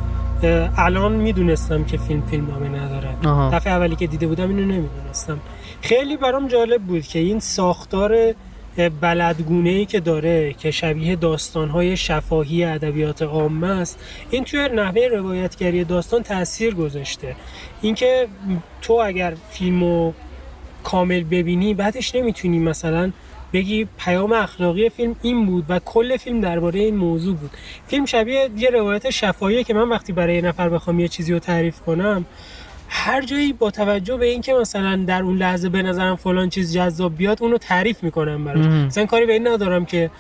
الان 0.77 1.13
می‌دونستم 1.13 1.85
که 1.85 1.97
فیلم 1.97 2.23
فیلم 2.23 2.47
نامه 2.47 2.69
نداره. 2.69 3.09
آها. 3.25 3.51
دفعه 3.51 3.73
اولی 3.73 3.97
که 3.97 4.07
دیده 4.07 4.27
بودم 4.27 4.49
اینو 4.49 4.63
نمی‌دونستم. 4.63 5.41
خیلی 5.81 6.17
برام 6.17 6.49
جالب 6.49 6.83
بود 6.83 7.03
که 7.03 7.19
این 7.19 7.41
ساختار 7.41 8.35
بلدگونه 9.01 9.71
ای 9.71 9.87
که 9.87 10.01
داره 10.01 10.53
که 10.53 10.71
شبیه 10.71 11.17
داستانهای 11.17 11.97
شفاهی 11.97 12.65
ادبیات 12.65 13.23
عامه 13.23 13.67
است 13.67 13.99
این 14.31 14.45
توی 14.45 14.69
نحوه 14.69 15.09
روایتگری 15.13 15.85
داستان 15.85 16.23
تاثیر 16.23 16.75
گذاشته. 16.75 17.37
اینکه 17.83 18.29
تو 18.83 18.93
اگر 18.93 19.35
فیلمو 19.51 20.13
کامل 20.85 21.25
ببینی 21.25 21.75
بعدش 21.75 22.15
نمی‌تونی 22.15 22.59
مثلا 22.59 23.13
بگی 23.53 23.89
پیام 23.99 24.33
اخلاقی 24.33 24.89
فیلم 24.89 25.17
این 25.23 25.47
بود 25.47 25.65
و 25.69 25.79
کل 25.79 26.17
فیلم 26.17 26.41
درباره 26.41 26.81
این 26.81 26.97
موضوع 26.97 27.37
بود 27.37 27.51
فیلم 27.87 28.05
شبیه 28.05 28.51
یه 28.57 28.71
روایت 28.71 29.11
شفاهیه 29.11 29.65
که 29.65 29.75
من 29.75 29.89
وقتی 29.89 30.13
برای 30.13 30.35
یه 30.35 30.41
نفر 30.41 30.69
بخوام 30.69 31.01
یه 31.01 31.09
چیزی 31.09 31.33
رو 31.33 31.39
تعریف 31.39 31.81
کنم 31.81 32.25
هر 32.89 33.23
جایی 33.23 33.53
با 33.53 33.71
توجه 33.71 34.17
به 34.17 34.27
اینکه 34.27 34.55
مثلا 34.55 35.05
در 35.07 35.23
اون 35.23 35.37
لحظه 35.37 35.69
به 35.69 35.83
نظرم 35.83 36.17
فلان 36.17 36.49
چیز 36.49 36.75
جذاب 36.75 37.17
بیاد 37.17 37.43
اونو 37.43 37.59
تعریف 37.59 38.03
می‌کنم 38.03 38.45
براش. 38.45 38.67
مثلا 38.67 39.07
کاری 39.07 39.27
به 39.27 39.33
این 39.33 39.49
ندارم 39.49 39.87
که 39.87 40.11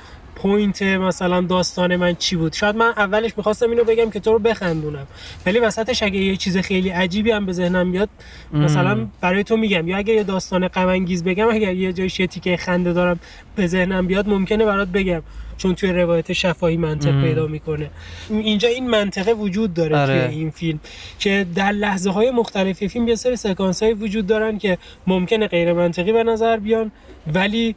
point 0.42 0.82
مثلا 0.82 1.40
داستان 1.40 1.96
من 1.96 2.14
چی 2.14 2.36
بود؟ 2.36 2.52
شاید 2.52 2.76
من 2.76 2.92
اولش 2.96 3.32
می‌خواستم 3.36 3.70
اینو 3.70 3.84
بگم 3.84 4.10
که 4.10 4.20
تو 4.20 4.32
رو 4.32 4.38
بخندونم. 4.38 5.06
ولی 5.46 5.58
وسطش 5.58 6.02
اگه 6.02 6.18
یه 6.18 6.36
چیز 6.36 6.56
خیلی 6.56 6.88
عجیبی 6.88 7.30
هم 7.30 7.46
به 7.46 7.52
ذهنم 7.52 7.92
بیاد 7.92 8.08
مثلا 8.52 9.06
برای 9.20 9.44
تو 9.44 9.56
میگم. 9.56 9.88
یا 9.88 9.96
اگه 9.96 10.14
یه 10.14 10.22
داستان 10.22 10.68
غم 10.68 10.86
انگیز 10.88 11.24
بگم 11.24 11.48
اگر 11.48 11.74
یه 11.74 11.92
جایش 11.92 12.20
یه 12.20 12.26
تیکه 12.26 12.56
خنده 12.56 12.92
دارم 12.92 13.20
به 13.56 13.66
ذهنم 13.66 14.06
بیاد 14.06 14.28
ممکنه 14.28 14.64
برات 14.64 14.88
بگم. 14.88 15.22
چون 15.56 15.74
توی 15.74 15.92
روایت 15.92 16.32
شفاهی 16.32 16.76
منطق 16.76 17.22
پیدا 17.22 17.46
می‌کنه. 17.46 17.90
اینجا 18.30 18.68
این 18.68 18.90
منطقه 18.90 19.32
وجود 19.32 19.74
داره 19.74 19.96
آره. 19.96 20.26
توی 20.26 20.36
این 20.36 20.50
فیلم 20.50 20.80
که 21.18 21.46
در 21.54 21.72
لحظه 21.72 22.10
های 22.10 22.30
مختلفی 22.30 22.88
فیلم 22.88 23.08
یه 23.08 23.14
سری 23.14 23.36
سکانس 23.36 23.82
های 23.82 23.92
وجود 23.92 24.26
دارن 24.26 24.58
که 24.58 24.78
ممکنه 25.06 25.46
غیر 25.46 25.72
منطقی 25.72 26.12
به 26.12 26.24
نظر 26.24 26.56
بیان 26.56 26.90
ولی 27.34 27.74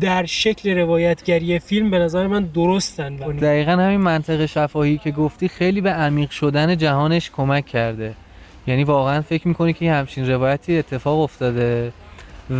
در 0.00 0.24
شکل 0.26 0.78
روایتگری 0.78 1.58
فیلم 1.58 1.90
به 1.90 1.98
نظر 1.98 2.26
من 2.26 2.44
درستن 2.44 3.16
دقیقا 3.16 3.72
همین 3.72 4.00
منطق 4.00 4.46
شفاهی 4.46 4.98
که 4.98 5.10
گفتی 5.10 5.48
خیلی 5.48 5.80
به 5.80 5.90
عمیق 5.90 6.30
شدن 6.30 6.76
جهانش 6.76 7.30
کمک 7.30 7.66
کرده. 7.66 8.14
یعنی 8.66 8.84
واقعا 8.84 9.22
فکر 9.22 9.48
می‌کنی 9.48 9.72
که 9.72 9.92
همچین 9.92 10.30
روایتی 10.30 10.78
اتفاق 10.78 11.20
افتاده 11.20 11.92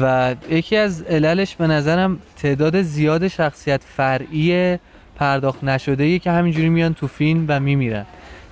و 0.03 0.35
یکی 0.51 0.77
از 0.77 1.03
عللش 1.03 1.57
به 1.57 1.67
نظرم 1.67 2.19
تعداد 2.37 2.83
زیاد 2.83 3.29
شخصیت 3.29 3.81
فرعی 3.97 4.79
پرداخت 5.17 5.65
نشده 5.65 6.19
که 6.19 6.31
همینجوری 6.31 6.69
میان 6.69 6.95
تو 6.95 7.07
فیلم 7.07 7.45
و 7.49 7.61
میمیرن. 7.61 8.07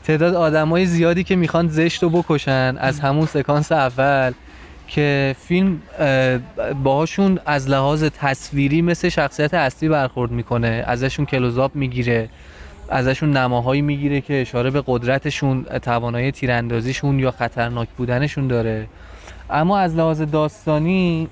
تعداد 0.05 0.35
آدمای 0.35 0.87
زیادی 0.87 1.25
که 1.25 1.37
می‌خوان 1.37 1.69
زشت 1.69 2.03
رو 2.03 2.11
بکشن 2.11 2.77
از 2.79 3.00
همون 3.00 3.27
سکانس 3.27 3.73
اول 3.73 4.33
که 4.90 5.37
فیلم 5.49 5.80
باهاشون 6.85 7.38
از 7.47 7.68
لحاظ 7.68 8.04
تصویری 8.04 8.82
مثل 8.82 9.09
شخصیت 9.09 9.54
اصلی 9.54 9.88
برخورد 9.88 10.30
می‌کنه 10.30 10.85
ازشون 10.87 11.26
کلوزاپ 11.26 11.76
می‌گیره 11.76 12.28
ازشون 12.88 13.37
نماهایی 13.37 13.82
می‌گیره 13.82 14.20
که 14.20 14.40
اشاره 14.40 14.70
به 14.70 14.82
قدرتشون 14.87 15.64
توانایی 15.82 16.32
تیراندازیشون 16.32 17.18
یا 17.18 17.30
خطرناک 17.30 17.88
بودنشون 17.97 18.49
داره. 18.49 18.87
اما 19.50 19.78
از 19.78 19.97
لحاظ 19.97 20.23
داستانی 20.23 21.28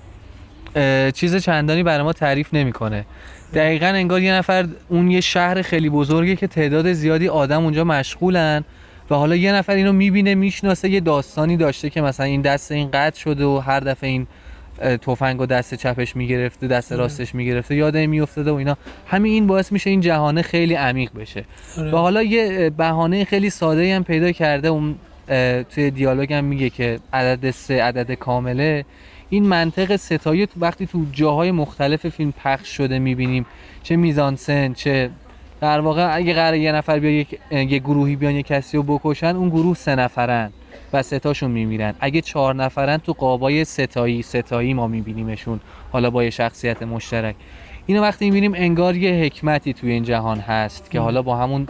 چیز 1.14 1.36
چندانی 1.36 1.82
برای 1.82 2.02
ما 2.02 2.12
تعریف 2.12 2.54
نمی‌کنه. 2.54 3.04
دقیقا 3.54 3.86
انگار 3.86 4.22
یه 4.22 4.32
نفر 4.32 4.68
اون 4.88 5.10
یه 5.10 5.20
شهر 5.20 5.62
خیلی 5.62 5.90
بزرگه 5.90 6.36
که 6.36 6.46
تعداد 6.46 6.92
زیادی 6.92 7.28
آدم 7.28 7.64
اونجا 7.64 7.84
مشغولن 7.84 8.64
و 9.10 9.14
حالا 9.14 9.36
یه 9.36 9.52
نفر 9.52 9.72
اینو 9.72 9.92
می‌بینه 9.92 10.34
می‌شناسه 10.34 10.90
یه 10.90 11.00
داستانی 11.00 11.56
داشته 11.56 11.90
که 11.90 12.00
مثلا 12.00 12.26
این 12.26 12.40
دست 12.40 12.72
این 12.72 12.90
قطع 12.90 13.20
شده 13.20 13.44
و 13.44 13.58
هر 13.58 13.80
دفعه 13.80 14.10
این 14.10 14.26
تفنگ 14.80 15.40
و 15.40 15.46
دست 15.46 15.74
چپش 15.74 16.16
می‌گرفته 16.16 16.66
دست 16.66 16.92
راستش 16.92 17.34
می‌گرفته 17.34 17.74
یاده 17.74 18.06
میافتاده 18.06 18.50
و 18.50 18.54
اینا. 18.54 18.76
همین 19.06 19.32
این 19.32 19.46
باعث 19.46 19.72
میشه 19.72 19.90
این 19.90 20.00
جهانه 20.00 20.42
خیلی 20.42 20.74
عمیق 20.74 21.10
بشه. 21.14 21.44
و 21.78 21.96
حالا 21.96 22.22
یه 22.22 22.70
بهانه 22.70 23.24
خیلی 23.24 23.50
ساده 23.50 23.96
هم 23.96 24.04
پیدا 24.04 24.32
کرده. 24.32 24.68
اون 24.68 24.94
توی 25.70 25.90
دیالوگ 25.90 26.32
هم 26.32 26.44
میگه 26.44 26.70
که 26.70 26.98
عدد 27.12 27.50
سه 27.50 27.82
عدد 27.82 28.12
کامله. 28.12 28.84
این 29.30 29.46
منطق 29.46 29.96
ستایی 29.96 30.46
تو 30.46 30.60
وقتی 30.60 30.86
تو 30.86 31.04
جاهای 31.12 31.50
مختلف 31.50 32.08
فیلم 32.08 32.32
پخش 32.44 32.68
شده 32.68 32.98
می‌بینیم 32.98 33.46
چه 33.82 33.96
میزانسن 33.96 34.72
چه 34.72 35.10
در 35.60 35.80
واقع 35.80 36.16
اگه 36.16 36.34
قرار 36.34 36.54
یه 36.54 36.72
نفر 36.72 36.98
بیا 36.98 37.10
یک 37.10 37.38
یه 37.50 37.78
گروهی 37.78 38.16
بیان 38.16 38.34
یه 38.34 38.42
کسی 38.42 38.76
رو 38.76 38.82
بکشن 38.82 39.36
اون 39.36 39.48
گروه 39.48 39.76
سه 39.76 39.94
نفرن 39.94 40.52
و 40.92 41.02
ستاشون 41.02 41.50
میمیرن. 41.50 41.94
اگه 42.00 42.20
چهار 42.20 42.54
نفرن 42.54 42.96
تو 42.96 43.12
قابای 43.12 43.64
ستایی 43.64 44.22
ستایی 44.22 44.74
ما 44.74 44.86
میبینیمشون 44.86 45.60
حالا 45.92 46.10
با 46.10 46.24
یه 46.24 46.30
شخصیت 46.30 46.82
مشترک. 46.82 47.34
اینو 47.86 48.02
وقتی 48.02 48.24
می‌بینیم 48.24 48.54
انگار 48.54 48.96
یه 48.96 49.24
حکمتی 49.24 49.72
توی 49.72 49.92
این 49.92 50.02
جهان 50.02 50.38
هست 50.38 50.90
که 50.90 51.00
حالا 51.00 51.22
با 51.22 51.36
همون 51.36 51.66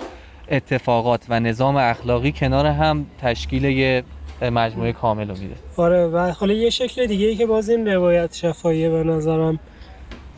اتفاقات 0.51 1.27
و 1.29 1.41
نظام 1.41 1.77
اخلاقی 1.77 2.33
کنار 2.33 2.67
هم 2.67 3.07
تشکیل 3.23 3.65
یه 3.65 4.03
مجموعه 4.43 4.93
کامل 4.93 5.29
رو 5.29 5.35
میده. 5.39 5.55
آره 5.77 6.07
و 6.07 6.19
حالا 6.19 6.53
یه 6.55 6.71
شکل 6.71 7.07
دیگه 7.07 7.27
ای 7.27 7.37
که 7.37 7.47
باز 7.47 7.71
این 7.71 7.89
روایت 7.89 8.35
شفاییه 8.35 8.91
به 8.91 9.05
نظرم 9.05 9.59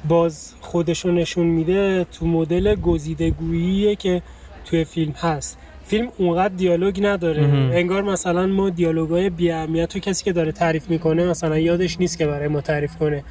باز 0.08 0.52
خودشون 0.60 1.14
نشون 1.14 1.46
میده 1.46 2.06
تو 2.12 2.26
مدل 2.26 2.74
گزیدگوییه 2.74 3.96
که 3.96 4.22
توی 4.64 4.84
فیلم 4.84 5.12
هست. 5.12 5.58
فیلم 5.84 6.08
اونقدر 6.18 6.54
دیالوگ 6.54 7.06
نداره. 7.06 7.42
انگار 7.72 8.02
مثلا 8.02 8.46
ما 8.46 8.70
دیالوگای 8.70 9.30
بی 9.30 9.50
اهمیت 9.50 9.88
تو 9.88 9.98
کسی 9.98 10.24
که 10.24 10.32
داره 10.32 10.52
تعریف 10.52 10.90
می‌کنه 10.90 11.24
مثلا 11.24 11.58
یادش 11.58 12.00
نیست 12.00 12.18
که 12.18 12.26
برای 12.26 12.48
ما 12.48 12.60
تعریف 12.60 12.96
کنه. 12.96 13.24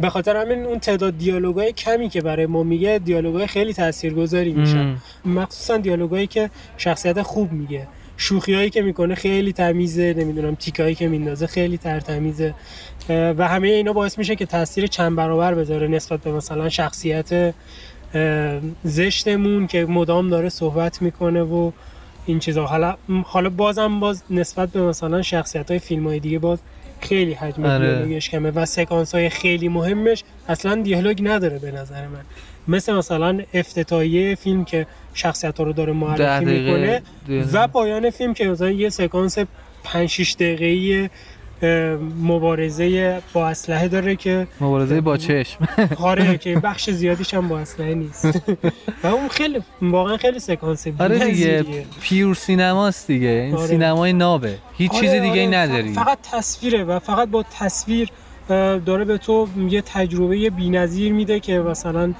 به 0.00 0.10
خاطر 0.10 0.36
همین 0.36 0.64
اون 0.64 0.78
تعداد 0.78 1.18
دیالوگای 1.18 1.72
کمی 1.72 2.08
که 2.08 2.20
برای 2.20 2.46
ما 2.46 2.62
میگه 2.62 3.00
دیالوگای 3.04 3.46
خیلی 3.46 3.72
تاثیرگذاری 3.72 4.52
میشن 4.52 4.96
مخصوصا 5.24 5.76
دیالوگایی 5.76 6.26
که 6.26 6.50
شخصیت 6.76 7.22
خوب 7.22 7.52
میگه. 7.52 7.86
شوخیایی 8.20 8.70
که 8.70 8.82
می‌کنه 8.82 9.14
خیلی 9.14 9.52
تمیزه 9.52 10.14
نمی‌دونم 10.18 10.54
تیکایی 10.54 10.94
که 10.94 11.08
میندازه 11.08 11.46
خیلی 11.46 11.78
ترتمیزه 11.78 12.54
و 13.08 13.48
همه 13.48 13.68
اینا 13.68 13.92
باعث 13.92 14.18
میشه 14.18 14.36
که 14.36 14.46
تاثیر 14.46 14.86
چند 14.86 15.16
برابر 15.16 15.54
بذاره 15.54 15.88
نسبت 15.88 16.20
به 16.20 16.32
مثلا 16.32 16.68
شخصیت 16.68 17.54
زشتمون 18.84 19.66
که 19.66 19.84
مدام 19.84 20.30
داره 20.30 20.48
صحبت 20.48 21.02
می‌کنه 21.02 21.42
و 21.42 21.70
این 22.26 22.38
چیزا. 22.38 22.66
حالا 22.66 22.96
حالا 23.24 23.50
بازم 23.50 24.00
باز 24.00 24.22
نسبت 24.30 24.68
به 24.68 24.82
مثلا 24.82 25.22
شخصیت 25.22 25.70
های 25.70 25.78
فیلم 25.78 26.06
های 26.06 26.20
دیگه 26.20 26.38
باز 26.38 26.58
خیلی 27.00 27.32
حجم 27.32 27.64
آره. 27.64 27.86
دیالوگش 27.86 28.30
کمه 28.30 28.50
و 28.50 28.66
سکانس 28.66 29.14
های 29.14 29.28
خیلی 29.28 29.68
مهمش 29.68 30.24
اصلا 30.48 30.74
دیالوگ 30.74 31.20
نداره 31.22 31.58
به 31.58 31.70
نظر 31.70 32.06
من. 32.06 32.24
مثل 32.68 32.94
مثلا 32.94 33.40
افتتاحیه 33.54 34.34
فیلم 34.34 34.64
که 34.64 34.86
شخصیت 35.14 35.58
ها 35.58 35.64
رو 35.64 35.72
داره 35.72 35.92
معرفی 35.92 36.44
دقیقه، 36.44 37.02
می‌کنه 37.28 37.44
و 37.52 37.68
پایان 37.68 38.10
فیلم 38.10 38.34
که 38.34 38.48
مثلا 38.48 38.70
یه 38.70 38.88
سکانس 38.88 39.38
5 39.84 40.08
6 40.08 40.34
دقیقه‌ای 40.34 41.08
مبارزه 42.22 43.18
با 43.32 43.48
اسلحه 43.48 43.88
داره 43.88 44.16
که 44.16 44.46
مبارزه 44.60 45.00
با 45.00 45.16
چشم. 45.16 45.68
آره 45.98 46.36
که 46.44 46.58
بخش 46.58 46.90
زیادیش 46.90 47.34
هم 47.34 47.48
با 47.48 47.58
اسلحه 47.58 47.94
نیست. 47.94 48.24
و 49.02 49.06
اون 49.06 49.28
خیلی 49.28 49.60
واقعا 49.82 50.16
خیلی 50.16 50.38
سکانس 50.38 50.86
آره 50.98 51.18
دیگه. 51.18 51.64
پیور 52.00 52.34
سینماست 52.34 53.06
دیگه. 53.06 53.28
این 53.28 53.54
آره. 53.54 53.66
سینمای 53.66 54.12
نابه. 54.12 54.54
هیچ 54.76 54.90
آره، 54.90 55.00
چیز 55.00 55.10
دیگه 55.10 55.40
ای 55.40 55.46
آره، 55.46 55.56
نداری. 55.56 55.92
فقط 55.92 56.18
تصویره 56.32 56.84
و 56.84 56.98
فقط 56.98 57.28
با 57.28 57.44
تصویر 57.58 58.08
داره 58.86 59.04
به 59.04 59.18
تو 59.18 59.48
یه 59.68 59.80
تجربه 59.80 60.50
بی‌نظیر 60.50 61.12
میده 61.12 61.40
که 61.40 61.58
مثلا 61.58 62.14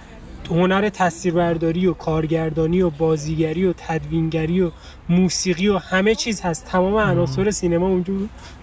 هنر 0.51 0.89
تصویربرداری 0.89 1.87
و 1.87 1.93
کارگردانی 1.93 2.83
و 2.83 2.91
بازیگری 2.91 3.65
و 3.65 3.73
تدوینگری 3.77 4.61
و 4.61 4.71
موسیقی 5.09 5.69
و 5.69 5.79
همه 5.79 6.15
چیز 6.15 6.41
هست. 6.41 6.67
تمام 6.67 6.97
عناصر 6.97 7.51
سینما 7.51 7.87
اونجا 7.89 8.13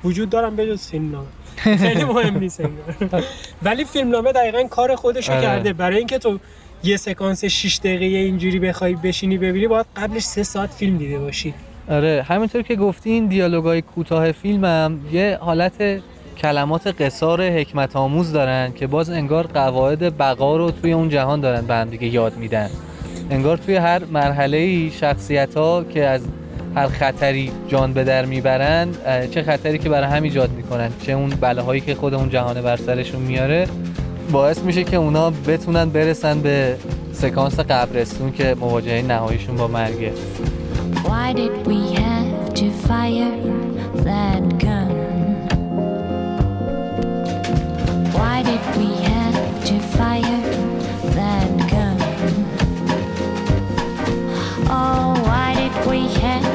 وجود 0.03 0.29
دارن 0.29 0.55
بجز 0.55 0.87
فیلمنامه. 0.87 1.27
خیلی 1.55 2.03
مهم 2.03 2.37
نیست. 2.37 2.61
ولی 3.63 3.85
فیلمنامه 3.85 4.31
دقیقا 4.31 4.63
کار 4.63 4.95
خودشو 4.95 5.33
آره. 5.33 5.41
کرده. 5.41 5.73
برای 5.73 5.97
اینکه 5.97 6.17
تو 6.17 6.39
یه 6.83 6.97
سکانس 6.97 7.45
6 7.45 7.79
دقیقه 7.79 8.05
اینجوری 8.05 8.59
بخوای 8.59 8.95
بشینی 8.95 9.37
ببینی 9.37 9.67
باید 9.67 9.85
قبلش 9.95 10.23
سه 10.23 10.43
ساعت 10.43 10.73
فیلم 10.73 10.97
دیده 10.97 11.19
باشی. 11.19 11.53
آره 11.89 12.25
همینطور 12.27 12.61
که 12.61 12.75
گفتی 12.75 13.09
این 13.09 13.27
دیالوگای 13.27 13.81
کوتاه 13.81 14.31
فیلمم 14.31 14.99
یه 15.11 15.37
حالت 15.41 16.01
کلمات 16.37 17.01
قصار 17.01 17.49
حکمت 17.49 17.95
آموز 17.95 18.31
دارن 18.31 18.73
که 18.73 18.87
باز 18.87 19.09
انگار 19.09 19.47
قواعد 19.47 20.17
بقا 20.17 20.57
رو 20.57 20.71
توی 20.71 20.93
اون 20.93 21.09
جهان 21.09 21.41
دارن 21.41 21.61
به 21.65 21.73
هم 21.75 21.89
دیگه 21.89 22.07
یاد 22.07 22.37
میدن. 22.37 22.69
انگار 23.29 23.57
توی 23.57 23.75
هر 23.75 24.05
مرحله 24.05 24.57
ای 24.57 24.91
شخصیت 24.91 25.57
ها 25.57 25.83
که 25.83 26.05
از 26.05 26.21
هر 26.75 26.87
خطری 26.87 27.51
جان 27.67 27.93
به 27.93 28.03
در 28.03 28.25
می‌برن 28.25 28.87
چه 29.31 29.43
خطری 29.43 29.77
که 29.77 29.89
برای 29.89 30.09
هم 30.09 30.23
ایجاد 30.23 30.51
می‌کنن 30.51 30.89
چه 31.01 31.11
اون 31.11 31.29
بلاهایی 31.29 31.81
که 31.81 31.95
خود 31.95 32.13
اون 32.13 32.29
جهانه 32.29 32.61
بر 32.61 32.77
سرشون 32.77 33.21
میاره 33.21 33.67
باعث 34.31 34.59
میشه 34.59 34.83
که 34.83 34.97
اونا 34.97 35.29
بتونن 35.29 35.89
برسن 35.89 36.41
به 36.41 36.75
سکانس 37.13 37.59
قبرستون 37.59 38.31
که 38.31 38.55
مواجهه 38.59 39.01
نهاییشون 39.01 39.55
با 39.55 39.67
مرگه 39.67 40.11
Why 40.95 41.33
did 41.33 41.67
we 41.67 41.79
have 42.01 42.53
to 42.59 42.65
fire 42.87 43.35
that 44.07 44.64
we 55.85 56.07
had 56.07 56.54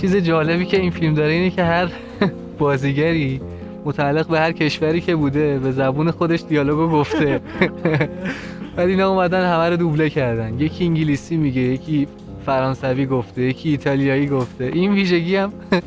چیز 0.00 0.16
جالبی 0.16 0.66
که 0.66 0.80
این 0.80 0.90
فیلم 0.90 1.14
داره 1.14 1.32
اینه 1.32 1.50
که 1.50 1.64
هر 1.64 1.88
بازیگری 2.58 3.40
متعلق 3.84 4.26
به 4.26 4.40
هر 4.40 4.52
کشوری 4.52 5.00
که 5.00 5.16
بوده 5.16 5.58
به 5.58 5.72
زبون 5.72 6.10
خودش 6.10 6.40
دیالوگو 6.48 6.88
گفته. 6.88 7.40
ولی 8.76 8.90
اینا 8.90 9.10
اومدن 9.10 9.52
همه 9.52 9.70
رو 9.70 9.76
دوبله 9.76 10.10
کردن. 10.10 10.60
یکی 10.60 10.84
انگلیسی 10.84 11.36
میگه 11.36 11.60
یکی 11.60 12.08
فرانسوی 12.46 13.06
گفته 13.06 13.42
یکی 13.42 13.68
ایتالیایی 13.68 14.26
گفته. 14.26 14.64
این 14.64 14.92
ویژگی 14.92 15.36
هم 15.36 15.52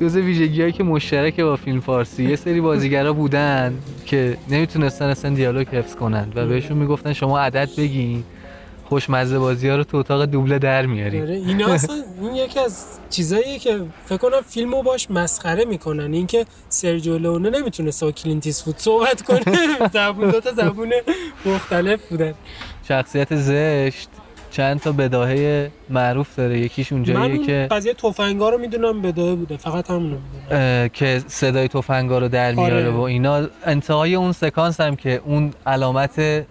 جز 0.00 0.16
ویژگی 0.16 0.60
هایی 0.60 0.72
که 0.72 0.84
مشترکه 0.84 1.44
با 1.44 1.56
فیلم 1.56 1.80
فارسی. 1.80 2.24
یه 2.24 2.36
سری 2.36 2.60
بازیگرا 2.60 3.12
بودن 3.12 3.74
که 4.06 4.36
نمی‌تونستن 4.50 5.04
اصلا 5.04 5.34
دیالوگ 5.34 5.68
حفظ 5.68 5.94
کنن 5.94 6.28
و 6.34 6.46
بهشون 6.46 6.78
می‌گفتن 6.78 7.12
شما 7.12 7.40
عدد 7.40 7.68
بگین. 7.78 8.24
خوشمزه 8.94 9.38
بازی 9.38 9.68
ها 9.68 9.76
رو 9.76 9.84
تو 9.84 9.96
اتاق 9.96 10.24
دوبله 10.24 10.58
در 10.58 10.86
میاریم 10.86 11.22
آره 11.22 11.34
اینا 11.34 11.66
اصلا 11.74 11.96
این 12.20 12.34
یکی 12.34 12.60
از 12.60 12.84
چیزاییه 13.10 13.58
که 13.58 13.80
فکر 14.06 14.16
کنم 14.16 14.40
فیلمو 14.48 14.82
باش 14.82 15.10
مسخره 15.10 15.64
می‌کنن. 15.64 16.14
اینکه 16.14 16.46
سرجیو 16.68 17.18
لئونه 17.18 17.50
نمی‌تونه 17.50 17.90
با 18.00 18.12
کلینت 18.12 18.46
ایستوود 18.46 18.78
صحبت 18.78 19.22
کنه. 19.22 19.40
زبون 19.94 20.30
دو 20.30 20.40
تا 20.40 20.52
زبون 20.52 20.92
مختلف 21.46 22.00
بودن. 22.10 22.34
شخصیت 22.88 23.36
زشت 23.36 24.08
چند 24.50 24.80
تا 24.80 24.92
بداهه 24.92 25.70
معروف 25.90 26.36
داره. 26.36 26.58
یکیش 26.58 26.92
من 26.92 26.96
اونجاییه 26.98 27.46
که 27.46 27.68
قضیه 27.70 27.94
تفنگا 27.94 28.48
رو 28.48 28.58
می‌دونم 28.58 29.02
بداهه 29.02 29.34
بوده. 29.34 29.56
فقط 29.56 29.90
همون 29.90 30.10
رو 30.10 30.18
می‌دونم 30.18 30.88
که 30.88 31.22
صدای 31.26 31.68
تفنگا 31.68 32.18
رو 32.18 32.28
در 32.28 32.52
میاره 32.52 32.76
آره. 32.76 32.90
و 32.90 33.00
اینا. 33.00 33.46
انتهای 33.66 34.14
اون 34.14 34.32
سکانس 34.32 34.80
هم 34.80 34.96
که 34.96 35.22
اون 35.24 35.52
علامت 35.66 36.46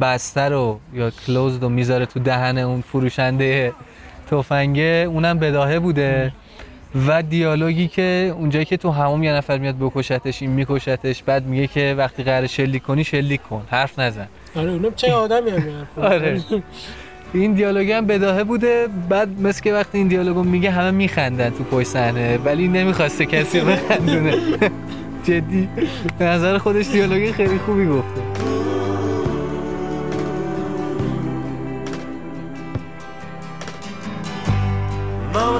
بسته 0.00 0.40
رو 0.40 0.80
یا 0.94 1.10
کلوزد 1.10 1.62
رو 1.62 1.68
می‌ذاره 1.68 2.06
تو 2.06 2.20
دهن 2.20 2.58
اون 2.58 2.80
فروشنده 2.80 3.72
تفنگه 4.30 5.06
اونم 5.08 5.38
بداهه 5.38 5.78
بوده. 5.78 6.32
و 7.06 7.22
دیالوگی 7.22 7.88
که 7.88 8.34
اونجایی 8.36 8.64
که 8.64 8.76
تو 8.76 8.90
هموم 8.90 9.22
یه 9.22 9.32
نفر 9.32 9.58
میاد 9.58 9.74
بکشتش 9.80 10.42
این 10.42 10.50
میکشتش 10.50 11.22
بعد 11.22 11.46
میگه 11.46 11.66
که 11.66 11.94
وقتی 11.98 12.22
قرار 12.22 12.46
شلیک 12.46 12.82
کنی 12.82 13.04
شلیک 13.04 13.42
کن 13.42 13.62
حرف 13.70 13.98
نزن. 13.98 14.28
آره 14.56 14.70
اونم 14.70 14.94
چه 14.94 15.12
آدمی 15.12 15.50
هم 15.50 15.62
آره. 15.96 16.40
این 17.34 17.52
دیالوگ 17.52 17.90
هم 17.90 18.06
بداهه 18.06 18.44
بوده 18.44 18.88
بعد 19.08 19.40
مثل 19.40 19.62
که 19.62 19.72
وقتی 19.72 19.98
این 19.98 20.08
دیالوگو 20.08 20.42
میگه 20.42 20.70
همه 20.70 20.90
میخندن 20.90 21.50
تو 21.50 21.64
پشت 21.64 21.86
صحنه 21.86 22.38
ولی 22.38 22.68
نمی‌خواسته 22.68 23.26
کسی 23.26 23.60
رو 23.60 23.66
بخندونه. 23.66 24.34
جدی. 25.26 25.68
به 26.18 26.24
نظر 26.24 26.58
خودش 26.58 26.88
دیالوگ 26.88 27.30
خیلی 27.30 27.58
خوبی 27.58 27.86
گفته. 27.86 28.27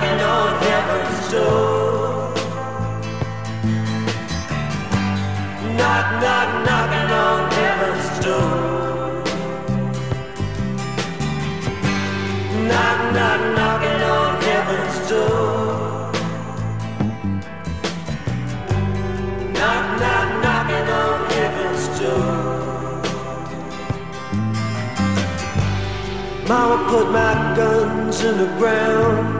knocking 0.00 0.20
on 0.24 0.62
heaven's 0.62 1.30
door. 1.30 2.32
Knock, 5.76 6.06
knock, 6.22 6.48
knocking 6.66 7.10
on 7.12 7.50
heaven's 7.52 8.24
door. 8.24 9.22
Knock, 12.68 12.98
knock, 13.14 13.40
knocking 13.56 14.02
on 14.02 14.42
heaven's 14.42 15.08
door. 15.08 16.12
Knock, 19.52 19.84
knock, 20.00 20.28
knocking 20.42 20.88
on 21.02 21.30
heaven's 21.30 21.84
door. 22.00 22.60
Mama 26.48 26.76
put 26.88 27.06
my 27.12 27.54
guns 27.54 28.24
in 28.24 28.38
the 28.38 28.46
ground. 28.58 29.39